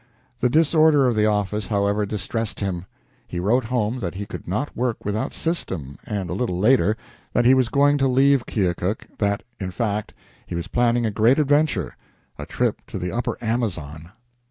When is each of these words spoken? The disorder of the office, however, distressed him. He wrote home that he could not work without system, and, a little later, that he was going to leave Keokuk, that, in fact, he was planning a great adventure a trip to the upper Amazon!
The 0.39 0.49
disorder 0.49 1.05
of 1.05 1.15
the 1.15 1.27
office, 1.27 1.67
however, 1.67 2.07
distressed 2.07 2.59
him. 2.59 2.87
He 3.27 3.39
wrote 3.39 3.65
home 3.65 3.99
that 3.99 4.15
he 4.15 4.25
could 4.25 4.47
not 4.47 4.75
work 4.75 5.05
without 5.05 5.31
system, 5.31 5.99
and, 6.07 6.27
a 6.27 6.33
little 6.33 6.57
later, 6.57 6.97
that 7.33 7.45
he 7.45 7.53
was 7.53 7.69
going 7.69 7.99
to 7.99 8.07
leave 8.07 8.47
Keokuk, 8.47 9.05
that, 9.19 9.43
in 9.59 9.69
fact, 9.69 10.15
he 10.47 10.55
was 10.55 10.67
planning 10.67 11.05
a 11.05 11.11
great 11.11 11.37
adventure 11.37 11.95
a 12.39 12.47
trip 12.47 12.81
to 12.87 12.97
the 12.97 13.11
upper 13.11 13.37
Amazon! 13.41 14.09